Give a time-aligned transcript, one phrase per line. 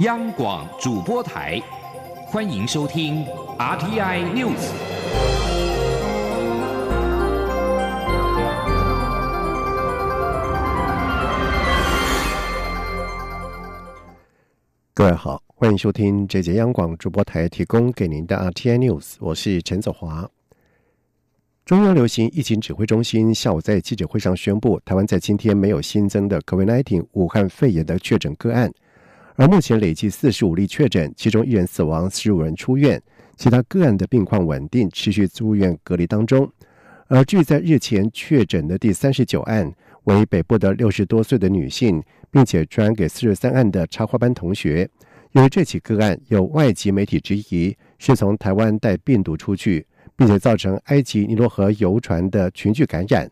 [0.00, 1.60] 央广主播台，
[2.26, 3.24] 欢迎收听
[3.58, 4.54] RTI News。
[14.94, 20.30] 各位好，欢迎收听这节央广主播台提供给您的 RTI News，我是陈子华。
[21.64, 28.72] 中央流行疫情指挥中心下午在记者会上宣布，台湾在今天没有新增的 COVID-19 武汉肺炎的确诊个案。
[29.38, 33.00] 而目前累计四十五例确诊，其中一人死亡，十五人出院，
[33.36, 36.50] 其他个案的病况稳定，持续住院隔离当中。
[37.06, 39.72] 而据在日前确诊的第三十九案
[40.04, 42.02] 为北部的六十多岁的女性，
[42.32, 44.90] 并且转给四十三案的插花班同学。
[45.30, 49.86] 由于这起个案有外籍媒体质疑是从台湾带病毒出去，
[50.16, 53.30] 并且造成埃及尼罗河游船的群聚感染，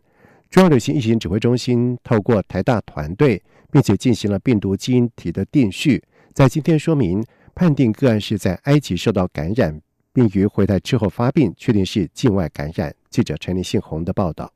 [0.51, 3.43] 中央流行疫情指挥中心透过台大团队。
[3.69, 7.23] 并且进行了病毒基因体的定序，在今天说明
[7.55, 9.79] 判定个案是在埃及受到感染，
[10.15, 12.95] 并于回台之后发病，确定是境外感染。
[13.11, 14.56] 记者陈立信宏的报道。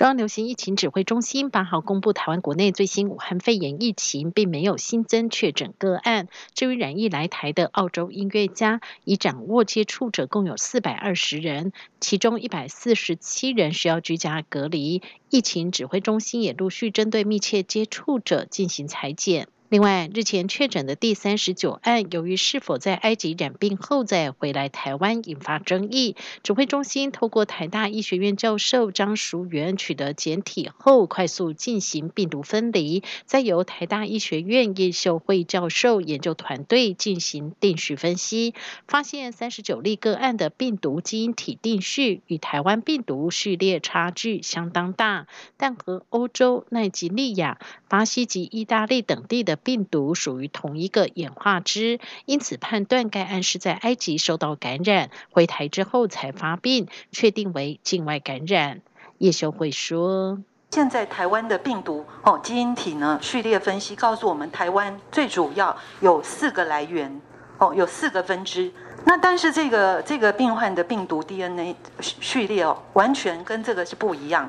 [0.00, 6.28] 中央流行疫情指挥中心八号公布，台湾国内最新武汉肺炎疫情，并没有新增确诊个案。
[6.54, 15.02] 至于染疫来台的澳洲音乐家，已掌握接触者共有四百二十人，其中一百四十七人需要居家隔离。
[15.28, 19.48] 疫情指挥中心也陆续针对密切接触者进行裁剪。
[19.70, 26.16] 另外，日前确诊的第三十九案，由于是否在埃及染病后再回来台湾，引发争议。
[26.42, 38.54] 指挥中心透过台大医学院教授张淑元取得检体后，快速进行病毒分离，再由台大医学院叶秀慧教授研究团队进行定序分析，
[38.88, 58.80] 发现三十九例个案的病毒基因体定序与台湾病毒序列差距相当大，但和欧洲、奈及利亚、巴西及意大利等地的病毒属于同一个演化支，因此判断该案是在埃及受到感染，回台之后才发病，确定为境外感染。
[59.18, 60.38] 叶修会说
[60.72, 67.20] ：“现在台湾的病毒哦基因体呢序列分析告诉我们，台湾最主要有四个来源
[67.58, 68.72] 哦，有四个分支。
[69.04, 74.48] 那但是这个这个病患的病毒 DNA 序列哦，完全跟这个是不一样，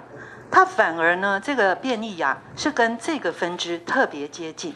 [0.50, 4.74] 它反而呢这个变异呀是跟这个分支特别接近。”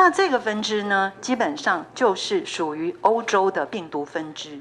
[0.00, 4.60] 那这个分支呢，基本上就是属于欧洲的病毒分支。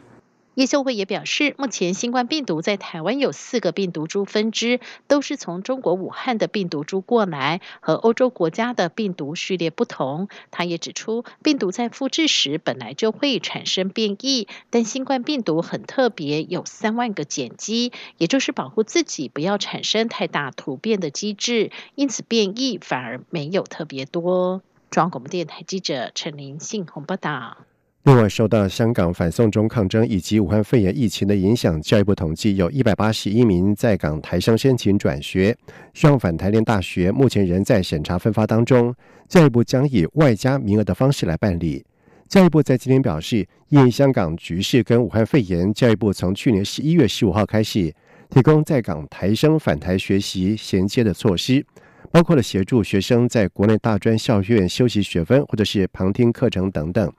[0.56, 10.28] 叶秀慧也表示，目前新冠病毒在台湾有四个病毒株分支，都是从中国武汉的病毒株过来，和欧洲国家的病毒序列不同。
[10.50, 24.64] 他也指出，病毒在复制时本来就会产生变异，但新冠病毒很特别，有三万个碱基，也就是保护自己不要产生太大突变的机制，因此变异反而没有特别多。
[24.90, 27.58] 中央广播电台记者陈林信宏报道。
[28.04, 35.56] 另外，受到香港反送中抗争以及武汉肺炎疫情的影响，教育部统计有一百八十一名在港台生申请转学，
[35.94, 38.96] 希望返台念大学，目前仍在审查分发当中。
[39.28, 41.86] 教育部将以外加名额的方式来办理。
[42.30, 47.94] 教育部在今天表示，因香港局势跟武汉肺炎，教育部从去年十一月十五号开始，
[48.30, 51.66] 提供在港台生返台学习衔接的措施。
[52.10, 57.12] 包括了协助学生在国内大专校院修习学分，或者是旁听课程等等。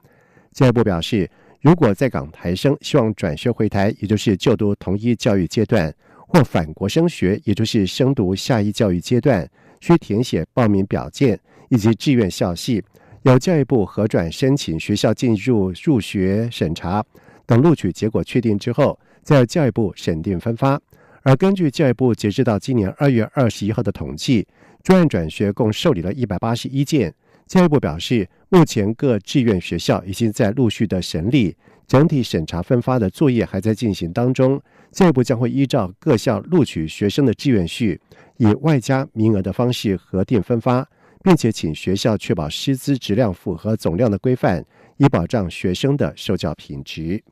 [0.51, 1.29] 教育部表示，
[1.61, 5.93] 如果在港台生希望转学回台，也就是就读同一教育阶段，
[6.27, 9.47] 或返国升学，也就是升读下一教育阶段，
[9.79, 11.39] 需填写报名表件
[11.69, 12.83] 以及志愿校系，
[13.23, 17.05] 由教育部核转申请学校进入入学审查，
[17.45, 20.81] 等录取结果确定之后，再由教育部审定分发。
[21.21, 24.47] 而根据教育部截至到今年二月二十一号的统计。
[24.83, 27.13] 专案转学共受理了一百八十一件。
[27.47, 31.55] 教育部表示，目前各志愿学校已经在陆续的审理，
[31.87, 34.61] 整体审查分发的作业还在进行当中。
[34.91, 37.99] 教育部将会依照各校录取学生的志愿序，
[38.37, 40.87] 以外加名额的方式核定分发，
[41.23, 44.63] 并且请学校确保师资质量符合总量的规范，
[44.97, 47.23] 以保障学生的受教品质。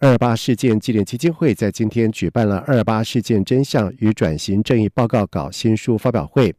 [0.00, 6.54] 二二八事件纪念基金会在今天举办了“二二八事件真相与转型正义报告稿”新书发表会。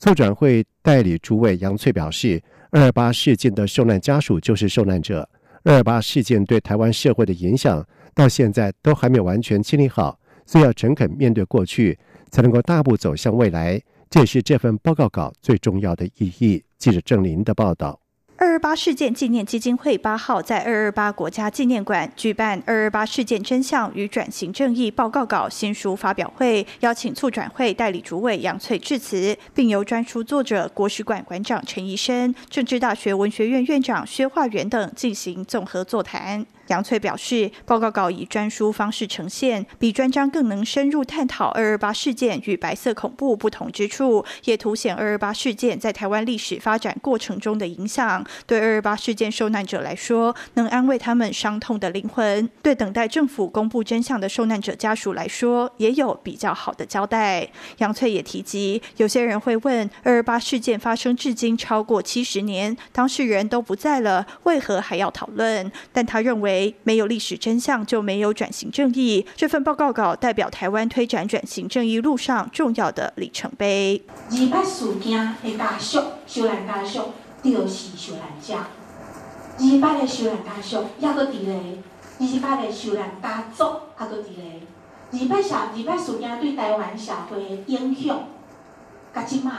[0.00, 2.42] 促转会代理主委杨翠表示
[2.72, 5.28] ：“二二八事件的受难家属就是受难者，
[5.62, 11.96] 二二八事件对台湾社会的影响到现在都还没有完全清理好，所以要诚恳面对过去，
[12.32, 13.80] 才能够大步走向未来。
[14.10, 18.03] 这也是这份报告稿最重要的意义。”记者郑林的报道。
[18.36, 36.44] 二二八事件纪念基金会八号在二二八国家纪念馆举办“二二八事件真相与转型正义报告稿”新书发表会，邀请促转会代理主委杨翠致辞，并由专书作者国史馆馆长陈怡生、政治大学文学院院长薛化元等进行综合座谈。
[36.68, 48.24] 杨翠表示，报告稿以专书方式呈现，比专章更能深入探讨二二八事件与白色恐怖不同之处，也凸显二二八事件在台湾历史发展过程中的影响。
[48.46, 57.46] 对二二八事件受难者来说，能安慰他们伤痛的灵魂；对等待政府公布真相的受难者家属来说，也有比较好的交代。
[57.78, 65.70] 杨翠也提及，有些人会问：二二八事件发生至今超过七十年，当事人都不在了，为何还要讨论？
[65.92, 66.53] 但他认为。
[66.84, 69.26] 没有历史真相就没有转型正义。
[69.34, 74.02] 这份报告稿代表台湾推展转型正义路上重要的里程碑。
[74.30, 77.12] 二八事件的家属、受难家属
[77.42, 78.54] 就是受难者。
[79.56, 81.78] 二八的受难家属也搁伫咧，
[82.18, 83.64] 二八的受难家族
[84.00, 84.60] 也搁伫咧。
[85.12, 88.24] 二八社二八事件对台湾社会的影响，
[89.14, 89.50] 甲即卖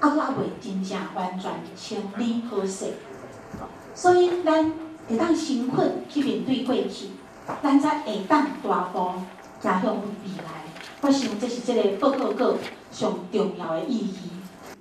[0.00, 2.94] 还阁未真正完全清理好势。
[3.94, 4.72] 所以咱。
[5.08, 7.08] 会当辛苦去面对过去，
[7.62, 8.98] 咱才会当大步
[9.60, 10.64] 走向未来。
[11.02, 12.54] 我想这是这个报告稿
[12.90, 14.14] 上重要的意义。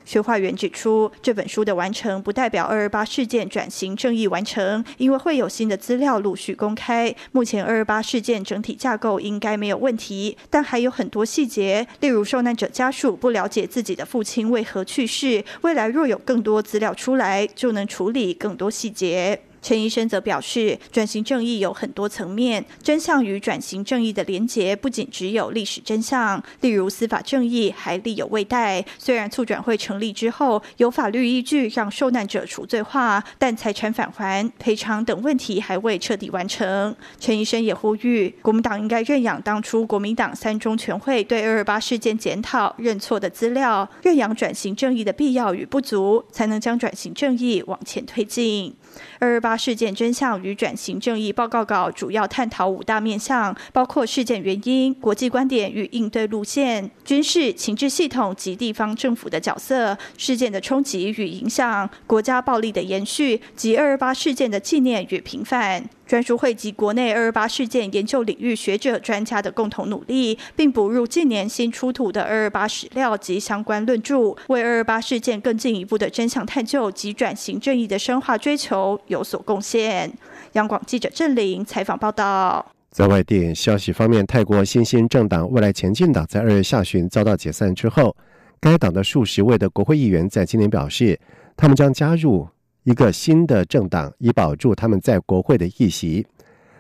[0.06, 7.16] 薛化元指出，这本书的完成不代表二二八事件转型正义完成，因为会有新的资料陆续公开。
[7.32, 15.44] 目前二二八事件整体架构应该没有问题，但还有很多细节，例如受难者家属不了解自己的父亲为何去世。
[15.62, 19.42] 未来若有更多资料出来，就能处理更多细节。
[19.64, 28.86] 陈医生则表示，转型正义有很多层面，真相与转型正义的连结不仅只有历史真相，例如司法正义还力有未逮。
[29.00, 36.94] 虽然促转会成立之后有法律依据让受难者除罪化，但财产返还、赔偿等问题还未彻底完成。
[37.18, 48.76] 陈医生也呼吁，国民党应该认养当初国民党三中全会对二二八事件检讨认错的资料，认养转型正义的必要与不足，才能将转型正义往前推进。
[49.20, 65.84] 二二八事件真相与转型正义报告稿主要探讨五大面向，包括事件原因、国际观点与应对路线、军事情治系统及地方政府的角色、事件的冲击与影响、国家暴力的延续及二二八事件的纪念与平反。
[66.06, 80.12] 专书汇集国内二二八事件研究领域学者专家的共同努力，并补入近年新出土的二二八史料及相关论著，为二二八事件更进一步的真相探究及转型正义的深化追求有所贡献。
[80.54, 82.66] 央广记者郑玲采访报道。
[82.92, 88.16] 在外电消息方面，泰国新兴政党未来前进党在二月下旬遭到解散之后，
[88.60, 91.20] 该党的数十位的国会议员在今年表示，
[91.56, 92.48] 他们将加入。
[92.84, 96.26] 一个新的政党以保住他们在国会的议席。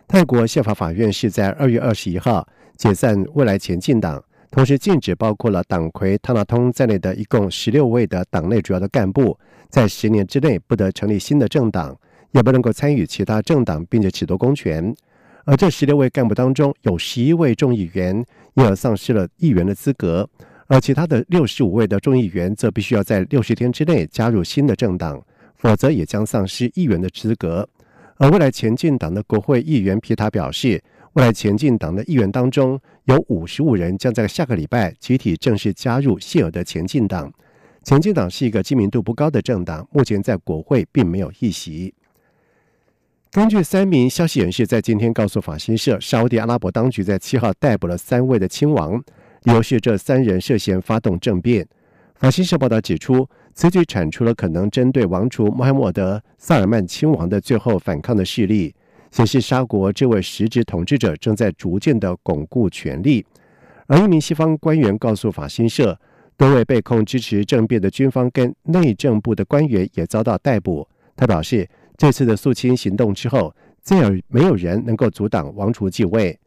[0.08, 9.38] 泰国宪法法院是在二月二十一号解散未来前进党，同时禁止包括了党魁汤纳通在内的一共十六位的党内主要的干部，
[9.70, 11.98] 在十年之内不得成立新的政党，
[12.32, 14.94] 也不能够参与其他政党，并且取得公权。
[15.46, 18.16] 而这十六位干部当中，有十一位众议员
[18.56, 20.30] 因而丧失了议员的资格，
[20.68, 25.22] 而其他的六十五位的众议员则必须要在六十天之内加入新的政党。
[25.64, 27.68] 否则也将丧失议员的资格。
[28.18, 30.84] 而未来前进党的国会议员皮塔表示，
[31.14, 37.32] 未来前进党的议员当中有五十五人将在下个礼拜集体正式加入谢尔的前进党。
[37.82, 41.94] 前进党是一个知名度不高的政党，目前在国会并没有议席。
[43.32, 49.02] 根据三名消息人士在今天告诉法新社，沙地阿拉伯当局在七号逮捕了三位的亲王，
[49.44, 51.66] 理由是这三人涉嫌发动政变。
[52.16, 53.26] 法新社报道指出。
[53.56, 58.74] 此举铲除了可能针对王储穆罕默德·萨尔曼亲王的最后反抗的势力，
[59.12, 63.24] 显示沙国这位实职统治者正在逐渐的巩固权力。
[63.86, 66.00] 而一名西方官员告诉法新社，
[66.36, 70.88] 多位被控支持政变的军方跟内政部的官员也遭到逮捕。
[71.16, 76.38] 他表示，这次的肃清行动之后，再也没有人能够阻挡王储继位。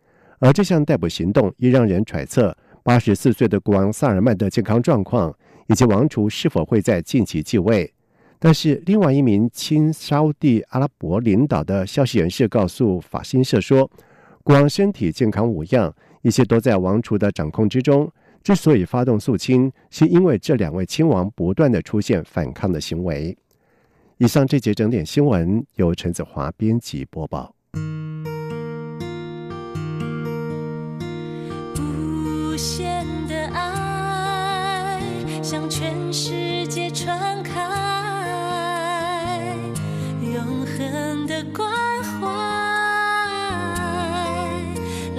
[0.41, 5.33] 而这项逮捕行动亦让人揣测，八十四岁的国王萨尔曼的健康状况。
[5.67, 7.93] 以及王储是否会在近期继位？
[8.39, 13.91] 但是，另外一名亲沙地阿拉伯领导的消息人士告诉法新社说，
[14.43, 15.93] 国王身体健康无恙，
[16.23, 18.13] 一切都在王储的掌控之中。
[18.43, 23.37] 之所以发动肃清，是因为这两位亲王不断的出现反抗的行为。
[24.19, 27.55] 以上这节整点新闻由陈子华编辑播报。
[31.75, 32.96] 无限。
[35.57, 37.63] 向全世界传开，
[40.21, 41.73] 永恒的关
[42.21, 42.29] 怀，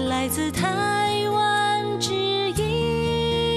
[0.08, 0.87] 来自他。